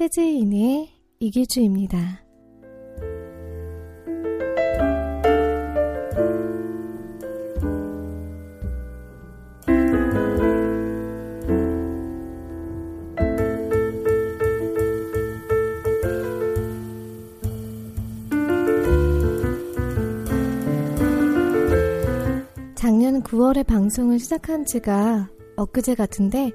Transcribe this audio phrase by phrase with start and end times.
[0.00, 1.98] 재즈인의 이기주입니다.
[22.74, 26.52] 작년 9월에 방송을 시작한 지가 엊그제 같은데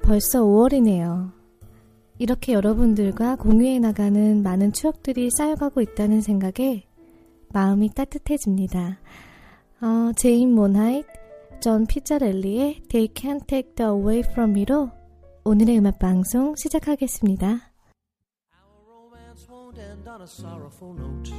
[0.00, 1.37] 벌써 5월이네요.
[2.18, 6.84] 이렇게 여러분들과 공유해 나가는 많은 추억들이 쌓여가고 있다는 생각에
[7.52, 8.98] 마음이 따뜻해집니다.
[9.80, 11.06] 어, 제인 몬하이트,
[11.60, 14.90] 존 피자렐리의 They Can't Take That Away From Me로
[15.44, 17.68] 오늘의 음악 방송 시작하겠습니다.
[20.18, 21.30] On a sorrowful note,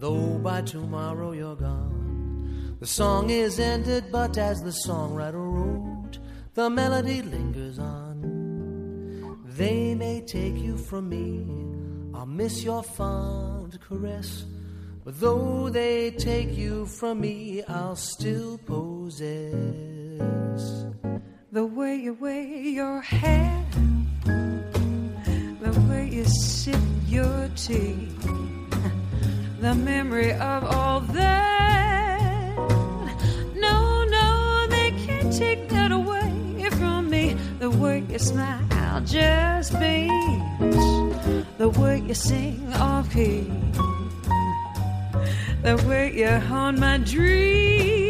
[0.00, 2.76] though by tomorrow you're gone.
[2.80, 6.18] The song is ended, but as the songwriter wrote,
[6.54, 8.07] the melody lingers on.
[9.58, 11.44] They may take you from me,
[12.14, 14.44] I'll miss your fond caress.
[15.04, 19.24] But though they take you from me, I'll still possess
[21.50, 23.66] The way you wear your hair,
[24.24, 26.78] the way you sip
[27.08, 28.10] your tea,
[29.60, 32.56] the memory of all that.
[33.56, 37.34] No, no, they can't take that away from me.
[37.58, 38.67] The way you smile
[39.00, 40.58] just beams,
[41.58, 43.50] the way you sing off key,
[45.62, 48.07] the way you haunt my dreams.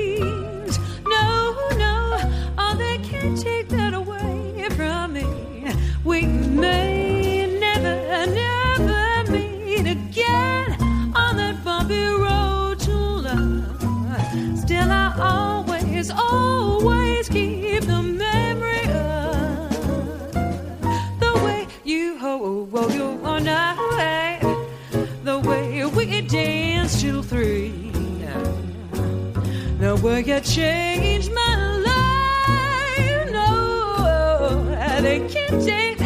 [30.38, 33.32] You change my life?
[33.32, 35.97] No, they can't take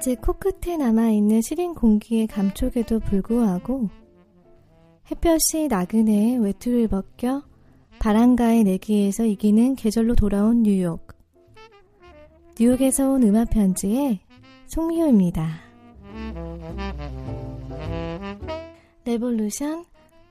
[0.00, 3.90] 아직 코끝에 남아있는 시린 공기의 감촉에도 불구하고
[5.10, 7.42] 햇볕이 나그네 외투를 벗겨
[7.98, 11.06] 바람과의 내기에서 이기는 계절로 돌아온 뉴욕.
[12.58, 14.20] 뉴욕에서 온 음악 편지의
[14.68, 15.60] 송미호입니다.
[19.04, 19.84] Revolution,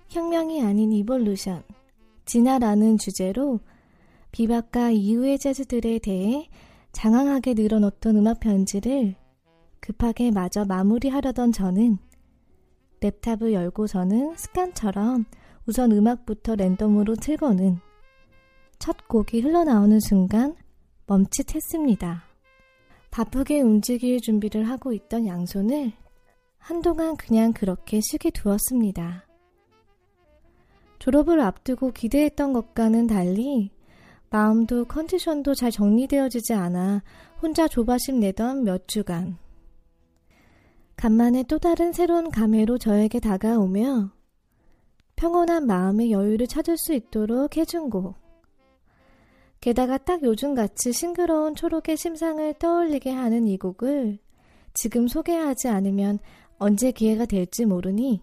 [0.07, 1.61] 혁명이 아닌 Evolution,
[2.25, 3.59] 진화라는 주제로
[4.31, 6.49] 비밥과 이후의 재즈들에 대해
[6.91, 9.18] 장황하게 늘어놓던 음악 편지를
[9.79, 11.97] 급하게 마저 마무리하려던 저는
[13.01, 15.25] 랩탑을 열고서는 습관처럼
[15.65, 17.79] 우선 음악부터 랜덤으로 틀고는
[18.77, 20.55] 첫 곡이 흘러나오는 순간
[21.05, 22.23] 멈칫했습니다.
[23.11, 25.91] 바쁘게 움직일 준비를 하고 있던 양손을
[26.57, 29.25] 한동안 그냥 그렇게 쉬게 두었습니다.
[30.99, 33.71] 졸업을 앞두고 기대했던 것과는 달리
[34.29, 37.01] 마음도 컨디션도 잘 정리되어지지 않아
[37.41, 39.37] 혼자 조바심 내던 몇 주간.
[40.99, 44.11] 간만에 또 다른 새로운 감회로 저에게 다가오며
[45.15, 48.17] 평온한 마음의 여유를 찾을 수 있도록 해준 곡.
[49.61, 54.19] 게다가 딱 요즘같이 싱그러운 초록의 심상을 떠올리게 하는 이 곡을
[54.73, 56.19] 지금 소개하지 않으면
[56.57, 58.21] 언제 기회가 될지 모르니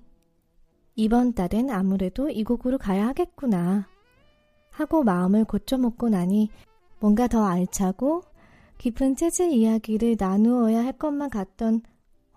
[0.96, 3.88] 이번 달엔 아무래도 이 곡으로 가야 하겠구나
[4.69, 6.50] 하고 마음을 고쳐먹고 나니
[7.00, 8.20] 뭔가 더 알차고
[8.76, 11.81] 깊은 재즈 이야기를 나누어야 할 것만 같던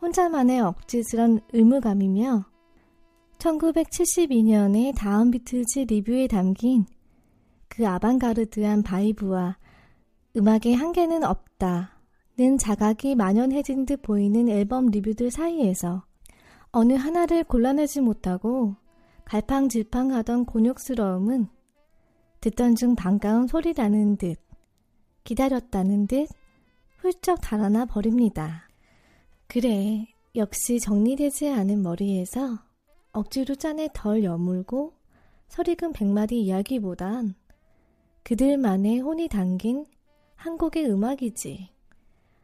[0.01, 2.45] 혼자만의 억지스런 의무감이며
[3.37, 6.85] 1972년에 다음 비틀즈 리뷰에 담긴
[7.67, 9.57] 그 아방가르드한 바이브와
[10.37, 16.03] 음악의 한계는 없다는 자각이 만연해진 듯 보이는 앨범 리뷰들 사이에서
[16.71, 18.75] 어느 하나를 골라내지 못하고
[19.25, 21.47] 갈팡질팡하던 곤욕스러움은
[22.41, 24.37] 듣던 중 반가운 소리라는 듯
[25.25, 26.27] 기다렸다는 듯
[26.97, 28.68] 훌쩍 달아나 버립니다.
[29.51, 30.05] 그래,
[30.35, 32.59] 역시 정리되지 않은 머리에서
[33.11, 34.93] 억지로 짠에 덜 여물고
[35.47, 37.33] 설익은 백마디 이야기보단
[38.21, 39.87] 그들만의 혼이 담긴
[40.35, 41.67] 한 곡의 음악이지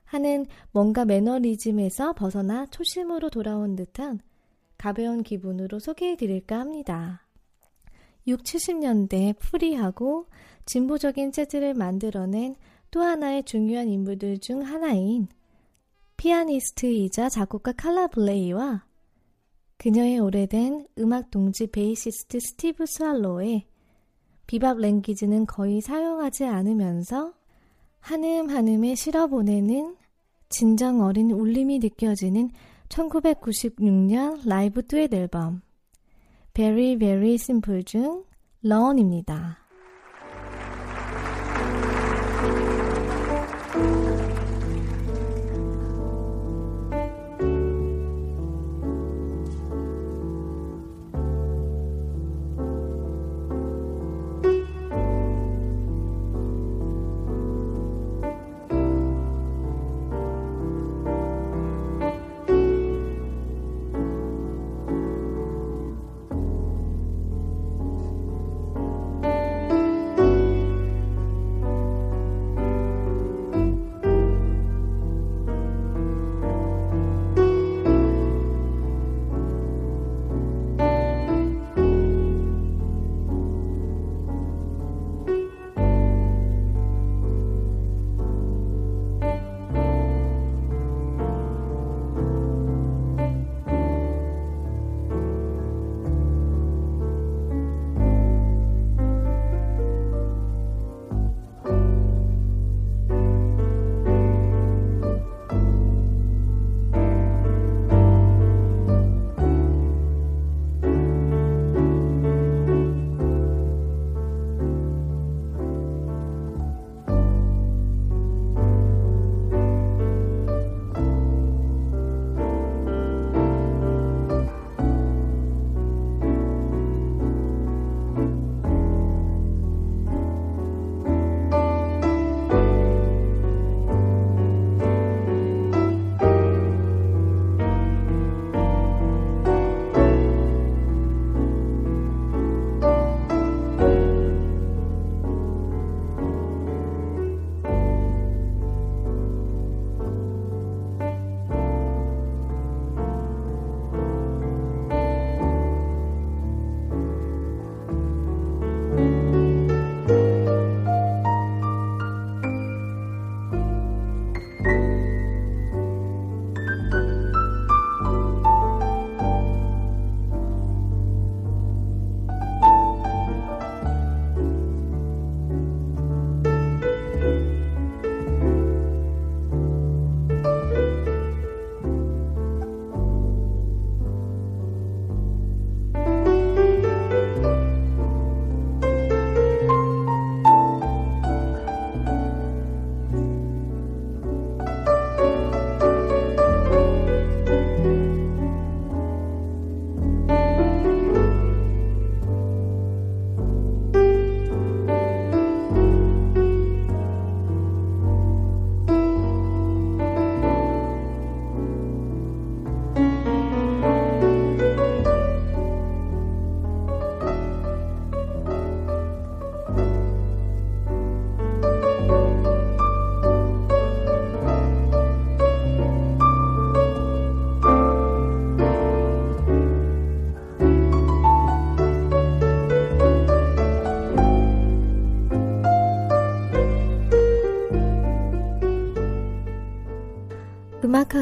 [0.05, 4.19] 하는 뭔가 매너리즘에서 벗어나 초심으로 돌아온 듯한
[4.75, 7.27] 가벼운 기분으로 소개해 드릴까 합니다.
[8.25, 10.25] 6, 70년대 free하고
[10.65, 12.55] 진보적인 재즈를 만들어낸
[12.89, 15.27] 또 하나의 중요한 인물들 중 하나인
[16.17, 18.85] 피아니스트이자 작곡가 칼라 블레이와
[19.77, 23.65] 그녀의 오래된 음악 동지 베이시스트 스티브 스왈로의
[24.47, 27.33] 비밥 language는 거의 사용하지 않으면서
[27.99, 29.95] 한음 한음에 실어보내는
[30.49, 32.51] 진정 어린 울림이 느껴지는
[32.89, 35.61] 1996년 라이브 듀엣 앨범
[36.53, 38.23] Very Very Simple 중
[38.61, 39.64] 런입니다.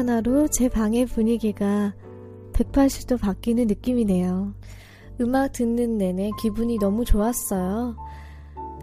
[0.04, 1.94] 하나로 제 방의 분위기가
[2.52, 4.52] 180도 바뀌는 느낌이네요.
[5.22, 7.96] 음악 듣는 내내 기분이 너무 좋았어요.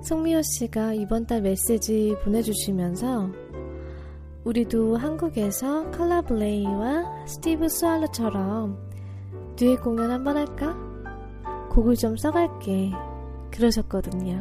[0.02, 3.30] 송미호 씨가 이번 달 메시지 보내주시면서
[4.46, 8.80] 우리도 한국에서 칼라 블레이와 스티브 스왈로처럼
[9.58, 10.76] 듀엣 공연 한번 할까?
[11.70, 12.94] 곡을 좀 써갈게.
[13.52, 14.40] 그러셨거든요.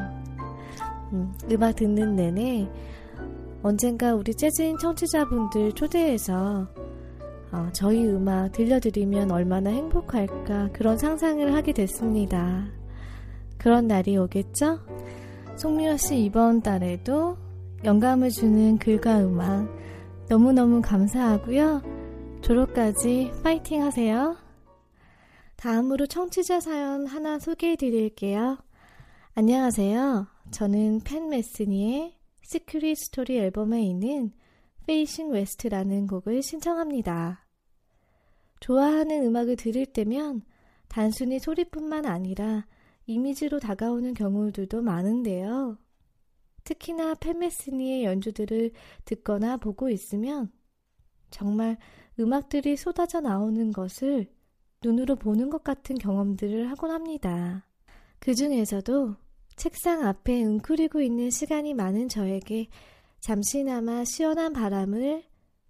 [1.12, 2.70] 음, 음악 듣는 내내
[3.62, 6.66] 언젠가 우리 재즈인 청취자분들 초대해서
[7.52, 12.68] 어, 저희 음악 들려드리면 얼마나 행복할까 그런 상상을 하게 됐습니다.
[13.58, 14.78] 그런 날이 오겠죠?
[15.56, 17.36] 송미호 씨 이번 달에도
[17.84, 19.68] 영감을 주는 글과 음악
[20.28, 21.82] 너무너무 감사하고요.
[22.40, 24.36] 졸업까지 파이팅 하세요.
[25.56, 28.56] 다음으로 청취자 사연 하나 소개해 드릴게요.
[29.34, 30.26] 안녕하세요.
[30.50, 32.19] 저는 팻 메스니의
[32.50, 34.32] Secret Story 앨범에 있는
[34.84, 37.46] Facing West라는 곡을 신청합니다.
[38.58, 40.42] 좋아하는 음악을 들을 때면
[40.88, 42.66] 단순히 소리뿐만 아니라
[43.06, 45.78] 이미지로 다가오는 경우들도 많은데요.
[46.64, 48.72] 특히나 팻 메스니의 연주들을
[49.04, 50.50] 듣거나 보고 있으면
[51.30, 51.78] 정말
[52.18, 54.26] 음악들이 쏟아져 나오는 것을
[54.82, 57.64] 눈으로 보는 것 같은 경험들을 하곤 합니다.
[58.18, 59.14] 그 중에서도
[59.60, 62.68] 책상 앞에 웅크리고 있는 시간이 많은 저에게
[63.20, 65.22] 잠시나마 시원한 바람을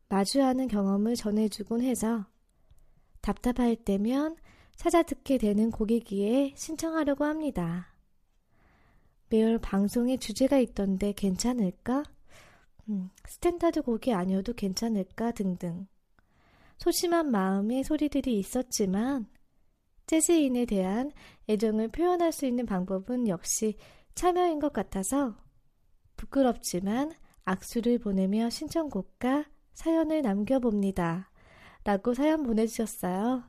[0.09, 2.25] 마주하는 경험을 전해주곤 해서
[3.21, 4.37] 답답할 때면
[4.77, 7.93] 찾아 듣게 되는 곡이기에 신청하려고 합니다.
[9.29, 12.05] 매월 방송에 주제가 있던데 괜찮을까?
[12.91, 15.33] 음, 스탠다드 곡이 아니어도 괜찮을까?
[15.33, 15.89] 등등.
[16.79, 19.27] 소심한 마음의 소리들이 있었지만
[20.11, 21.12] 재즈인에 대한
[21.49, 23.76] 애정을 표현할 수 있는 방법은 역시
[24.17, 25.37] 참여인 것 같아서
[26.17, 27.12] 부끄럽지만
[27.45, 31.31] 악수를 보내며 신청곡과 사연을 남겨봅니다.
[31.85, 33.45] 라고 사연 보내주셨어요.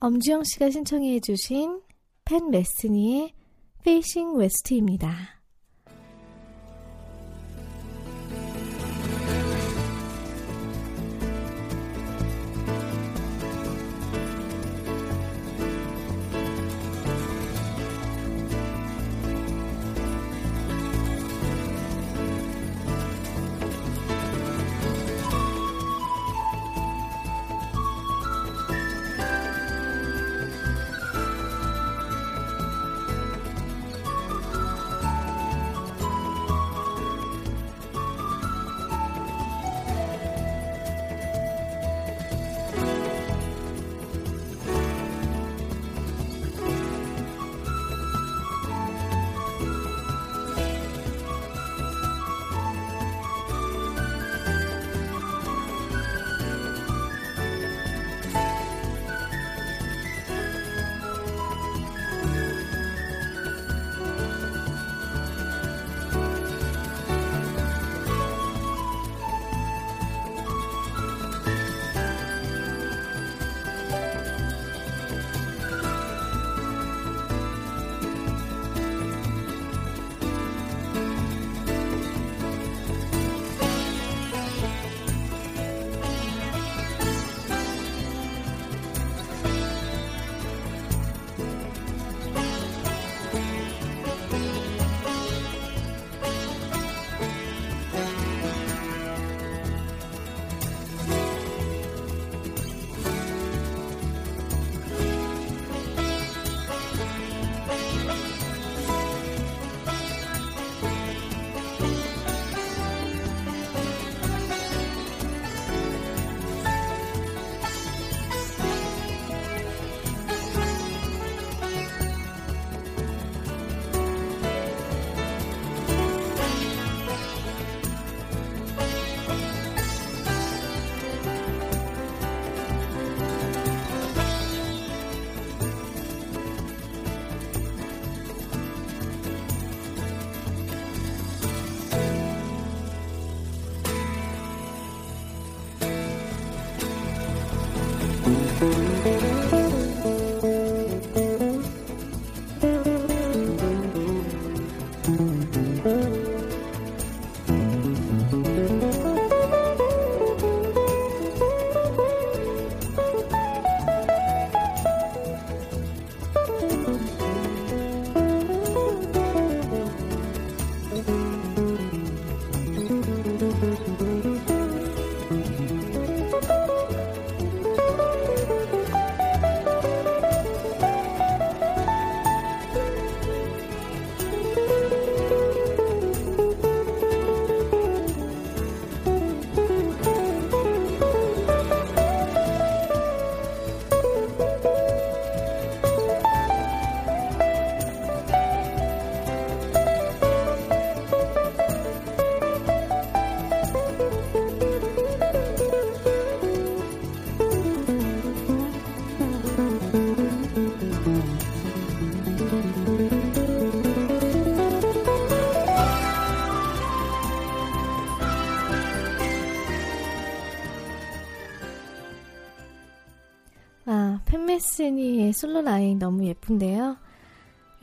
[0.00, 1.80] 엄지영 씨가 신청해 주신
[2.24, 3.32] 팻 메스니의
[3.84, 5.43] Facing West입니다.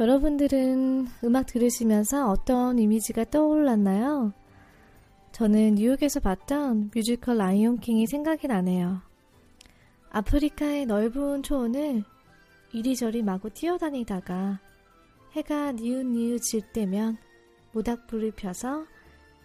[0.02, 4.34] 여러분들은 음악 들으시면서 어떤 이미지가 떠올랐나요?
[5.32, 9.00] 저는 뉴욕에서 봤던 뮤지컬 라이온 킹이 생각이 나네요.
[10.10, 12.04] 아프리카의 넓은 초원을
[12.74, 14.60] 이리저리 마구 뛰어다니다가
[15.34, 17.18] 해가 니웃니웃 질 때면
[17.72, 18.88] 모닥불을 펴서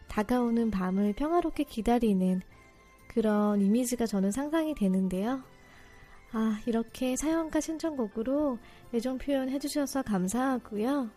[0.09, 2.41] 다가오는 밤을 평화롭게 기다리는
[3.09, 5.43] 그런 이미지가 저는 상상이 되는데요.
[6.38, 8.59] 아, 이렇게 사연과 신청곡으로
[8.93, 11.11] 애정 표현 해 주셔서 감사하고요.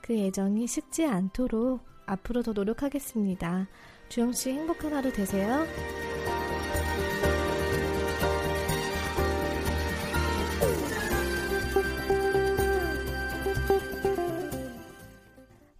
[0.00, 3.68] 그 애정이 식지 않도록 앞으로 더 노력하겠습니다.
[4.08, 5.66] 주영 씨 행복한 하루 되세요.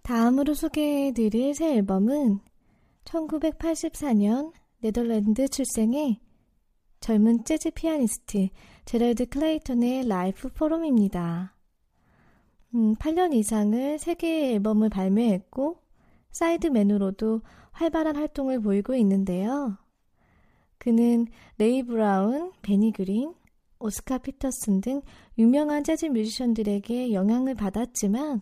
[0.03, 2.41] 다음으로 소개해 드릴 새 앨범은
[3.05, 6.26] 1984년 네덜란드 출생의
[6.99, 8.49] 젊은 재즈 피아니스트
[8.85, 11.55] 제럴드 클레이턴의 Life Forum입니다.
[12.75, 15.81] 음, 8년 이상을 세개의 앨범을 발매했고
[16.31, 19.77] sideman으로도 활발한 활동을 보이고 있는데요.
[20.77, 23.33] 그는 레이 브라운, 베니 그린,
[23.79, 25.01] 오스카 피터슨 등
[25.37, 28.41] 유명한 재즈 뮤지션들에게 영향을 받았지만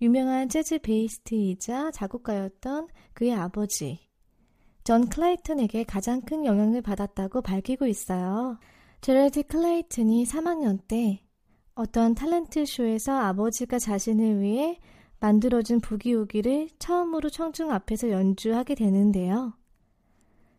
[0.00, 4.07] 유명한 재즈 베이시스트이자 작곡가였던 그의 아버지
[4.88, 8.58] 존 클레이튼에게 가장 큰 영향을 받았다고 밝히고 있어요.
[9.02, 11.20] 제럴드 클레이튼이 3학년 때
[11.74, 14.78] 어떤 talent show에서 아버지가 자신을 위해
[15.20, 19.52] 만들어준 부기우기를 처음으로 청중 앞에서 연주하게 되는데요.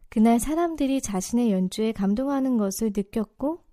[0.10, 3.64] 그날 사람들이 자신의 연주에 감동하는 것을 느꼈고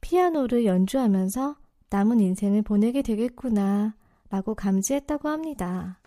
[0.00, 1.56] 피아노를 연주하면서
[1.90, 3.96] 남은 인생을 보내게 되겠구나
[4.30, 5.98] 라고 감지했다고 합니다.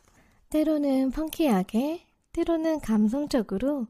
[0.47, 2.05] 때로는 funky하게,
[2.39, 3.87] 때로는 감성적으로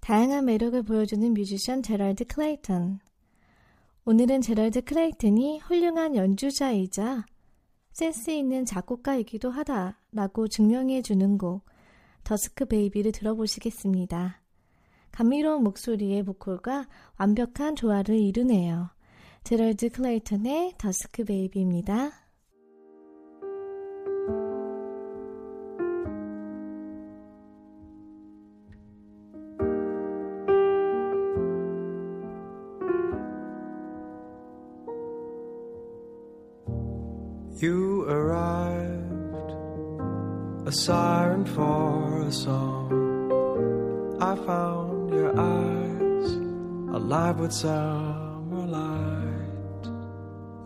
[0.00, 2.98] 다양한 매력을 보여주는 뮤지션 제럴드 클레이턴.
[4.04, 7.26] 오늘은 제럴드 클레이튼이 훌륭한 연주자이자
[7.92, 11.64] 센스 있는 작곡가이기도 하다라고 증명해 주는 곡
[12.24, 14.42] Dusk Baby를 들어보시겠습니다.
[15.12, 18.90] 감미로운 목소리의 보컬과 완벽한 조화를 이루네요.
[19.44, 22.25] 제럴드 클레이턴의 Dusk Baby입니다.
[37.58, 39.50] You arrived,
[40.68, 42.92] a siren for a song.
[44.20, 46.32] I found your eyes
[46.94, 49.88] alive with summer light.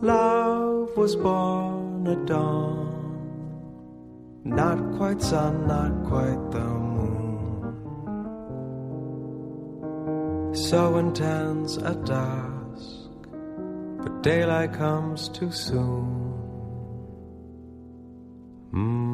[0.02, 2.82] Love was born at dawn,
[4.42, 6.64] not quite sun, not quite the
[6.96, 7.76] moon.
[10.56, 13.10] So intense at dusk,
[14.02, 16.29] but daylight comes too soon.
[18.72, 19.09] Hmm.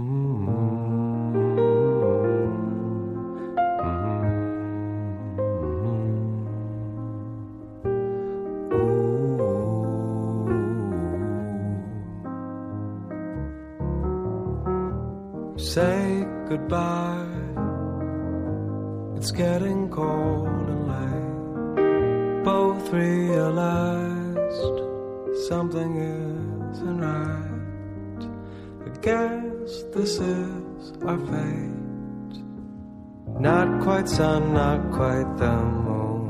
[33.46, 35.52] Not quite sun, not quite the
[35.86, 36.26] moon.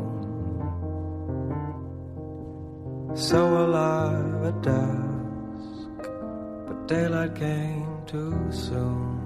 [3.16, 6.10] So alive at dusk,
[6.66, 9.25] but daylight came too soon.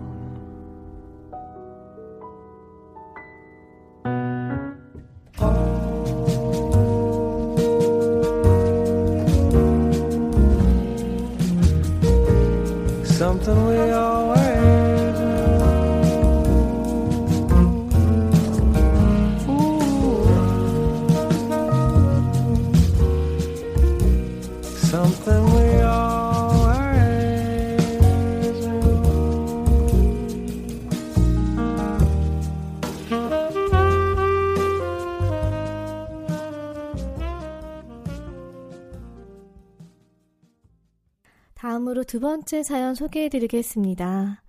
[42.20, 44.42] 두 번째 사연 소개해 드리겠습니다.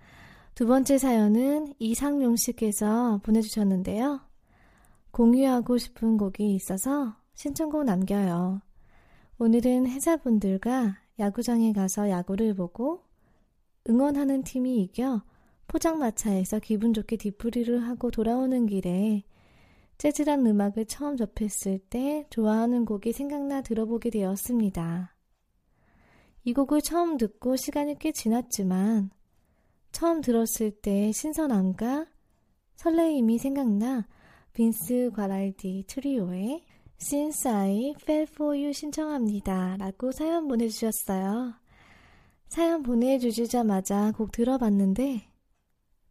[0.56, 4.20] 두 번째 사연은 이상용 씨께서 보내주셨는데요.
[5.12, 8.60] 공유하고 싶은 곡이 있어서 신청곡 남겨요.
[9.38, 13.06] 오늘은 회사분들과 야구장에 가서 야구를 보고
[13.90, 15.22] 응원하는 팀이 이겨
[15.70, 19.24] 포장마차에서 기분 좋게 뒤풀이를 하고 돌아오는 길에
[19.98, 25.11] 재즈란 음악을 처음 접했을 때 좋아하는 곡이 생각나 들어보게 되었습니다.
[26.43, 29.12] 이 곡을 처음 듣고 시간이 꽤 지났지만
[29.91, 32.08] 처음 들었을 때 신선함과
[32.77, 34.08] 설레임이 생각나
[34.54, 36.63] 빈스 과랄디 트리오의
[36.99, 39.77] Since I Fell For You 신청합니다.
[39.77, 41.54] 라고 사연 보내주셨어요.
[42.47, 45.23] 사연 보내주시자마자 곡 들어봤는데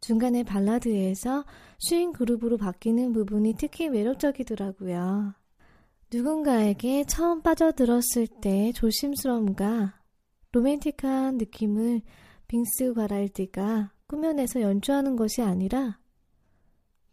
[0.01, 1.45] 중간에 발라드에서
[1.79, 5.33] 슈인 그룹으로 바뀌는 부분이 특히 매력적이더라고요.
[6.11, 10.00] 누군가에게 처음 빠져들었을 때 조심스러움과
[10.53, 12.01] 로맨틱한 느낌을
[12.47, 15.99] 빙스 과랄디가 꾸며내서 연주하는 것이 아니라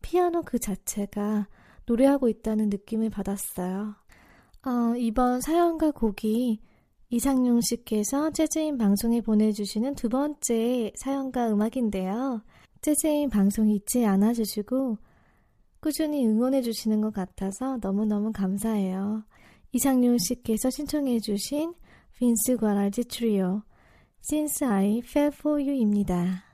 [0.03, 1.49] 피아노 그 자체가
[1.87, 3.95] 노래하고 있다는 느낌을 받았어요.
[4.67, 6.61] 어, 이번 사연과 곡이
[7.11, 12.43] 이상용 씨께서 재즈인 방송에 보내주시는 두 번째 사연과 음악인데요.
[12.83, 14.99] 재즈인 방송 잊지 않아주시고
[15.81, 19.25] 꾸준히 응원해주시는 것 같아서 너무너무 감사해요.
[19.73, 21.73] 이상용 씨께서 신청해주신
[22.19, 23.63] 빈스 과랄지 트리오
[25.05, 26.48] Fell For You입니다.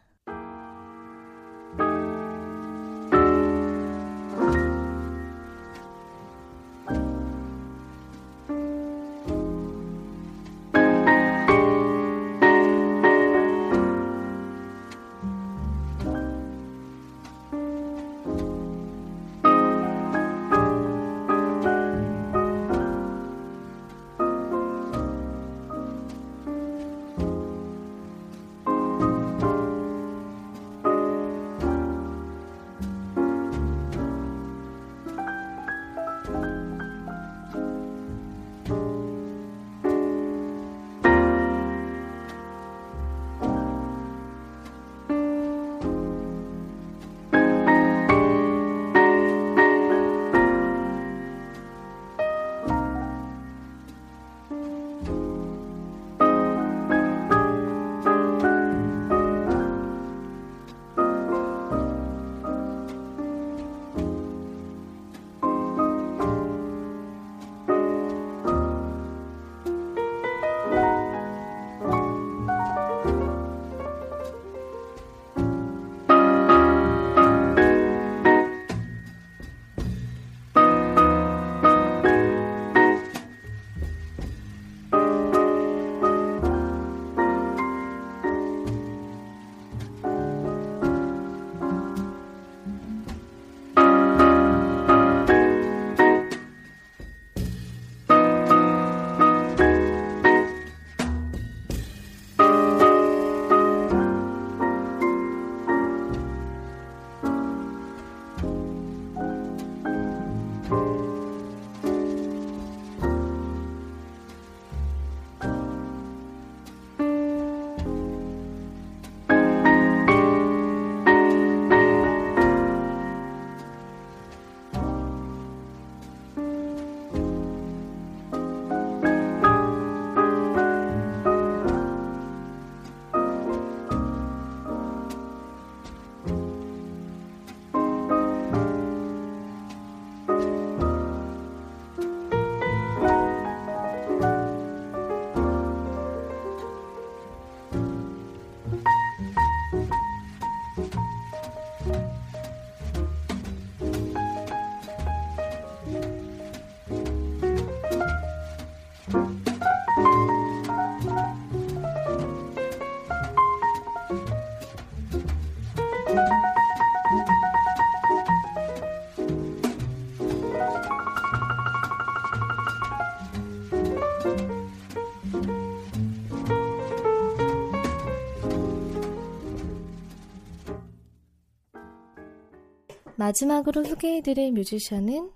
[183.25, 185.31] 마지막으로 소개해드릴 뮤지션은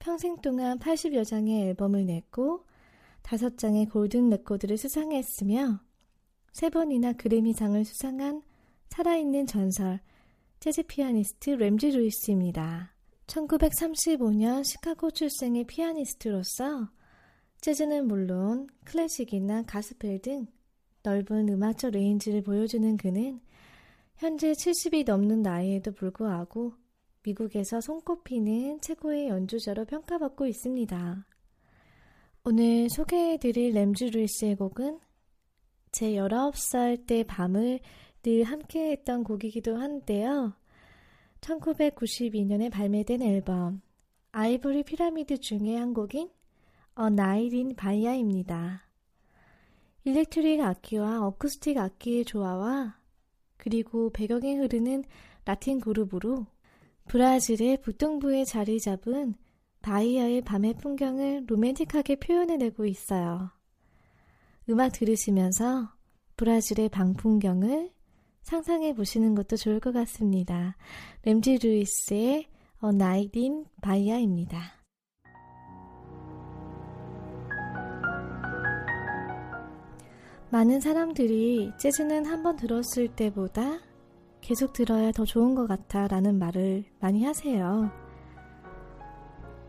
[0.00, 2.66] 평생 동안 80여 장의 앨범을 냈고
[3.22, 5.78] 5장의 golden record를 수상했으며
[6.52, 8.42] 3번이나 그래미상을 수상한
[8.88, 10.00] 살아있는 전설
[10.58, 12.96] 재즈 피아니스트 램지 루이스입니다.
[13.28, 16.88] 1935년 시카고 출생의 피아니스트로서
[17.60, 20.48] 재즈는 물론 클래식이나 가스펠 등
[21.04, 23.40] 넓은 음악적 range를 보여주는 그는
[24.16, 26.74] 현재 70이 넘는 나이에도 불구하고
[27.22, 31.26] 미국에서 손꼽히는 최고의 연주자로 평가받고 있습니다.
[32.44, 35.00] 오늘 소개해드릴 램즈 루이스의 곡은
[35.92, 37.80] 제 19살 때 밤을
[38.22, 40.54] 늘 함께 했던 곡이기도 한데요.
[41.40, 43.82] 1992년에 발매된 앨범
[44.32, 46.30] 아이보리 피라미드 중에 한 곡인
[46.94, 48.86] 어 나이린 바이아입니다.
[50.04, 52.98] 일렉트릭 악기와 어쿠스틱 악기의 조화와
[53.56, 55.04] 그리고 배경에 흐르는
[55.44, 56.46] 라틴 그룹으로
[57.10, 59.34] 브라질의 북동부에 자리 잡은
[59.82, 63.50] 바이아의 밤의 풍경을 로맨틱하게 표현해내고 있어요.
[64.68, 65.88] 음악 들으시면서
[66.36, 67.90] 브라질의 방풍경을
[68.42, 70.76] 상상해 보시는 것도 좋을 것 같습니다.
[71.22, 72.46] 램지 루이스의
[72.84, 74.60] A Night in Bahia입니다.
[80.50, 83.80] 많은 사람들이 재즈는 한 번 들었을 때보다
[84.50, 87.88] 계속 들어야 더 좋은 것 같아 라는 말을 많이 하세요.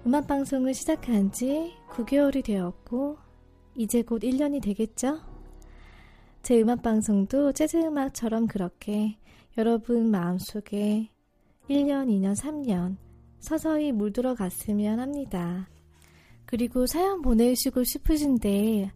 [0.07, 3.15] 음악방송을 시작한 지 9개월이 되었고,
[3.75, 5.19] 이제 곧 1년이 되겠죠?
[6.41, 9.19] 제 음악방송도 재즈 음악처럼 그렇게
[9.55, 11.11] 여러분 마음속에
[11.69, 12.97] 1년, 2년, 3년
[13.37, 15.69] 서서히 물들어 갔으면 합니다.
[16.47, 18.91] 그리고 사연 보내시고 싶으신데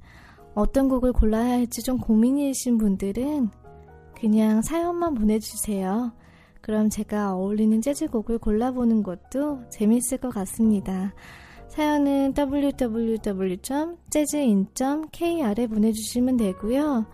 [0.56, 3.65] 어떤 곡을 골라야 할지 좀 고민이신 분들은
[4.20, 6.12] 그냥 사연만 보내주세요.
[6.62, 11.14] 그럼 제가 어울리는 재즈곡을 골라보는 것도 재밌을 것 같습니다.
[11.68, 13.28] 사연은 www.재즈인.kr에
[15.68, 17.06] 보내주시면 되고요.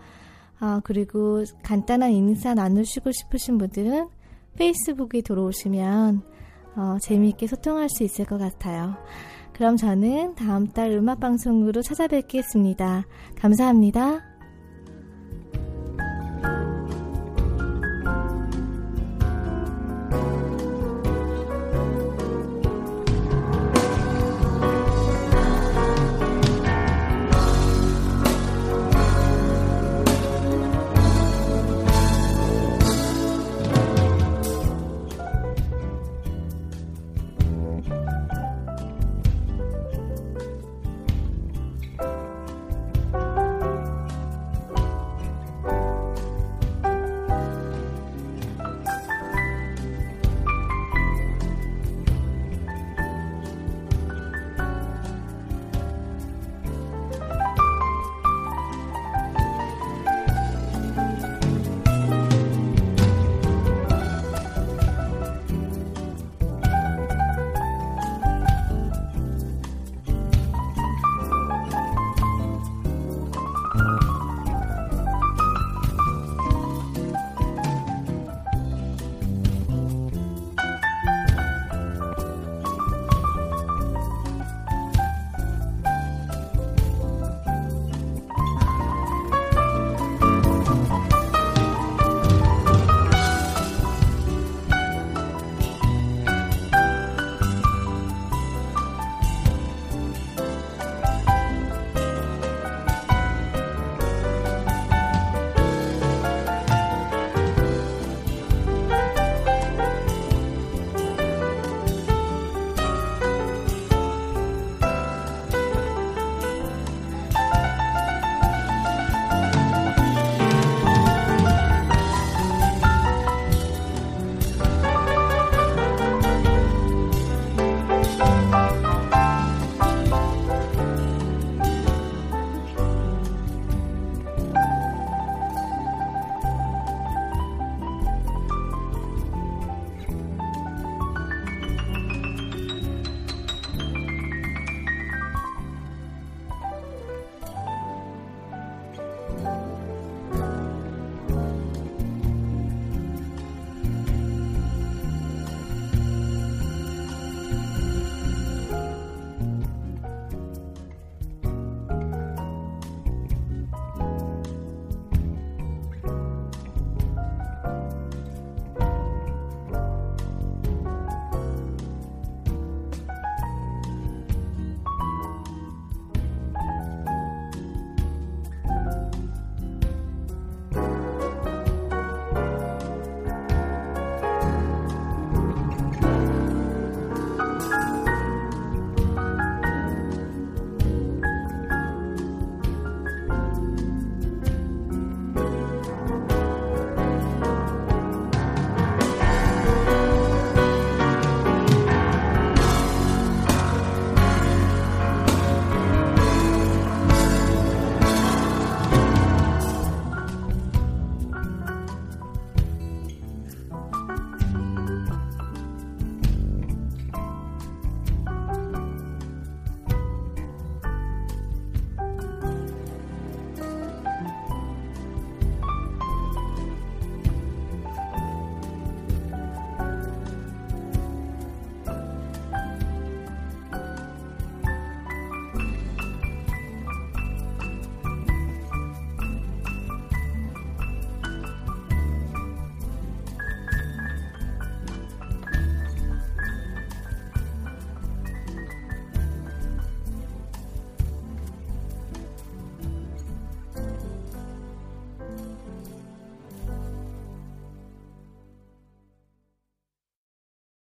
[0.60, 4.08] 아, 그리고 간단한 인사 나누시고 싶으신 분들은
[4.56, 6.22] 페이스북에 들어오시면
[6.76, 8.96] 어, 재미있게 소통할 수 있을 것 같아요.
[9.52, 13.04] 그럼 저는 다음 달 음악방송으로 찾아뵙겠습니다.
[13.36, 14.31] 감사합니다.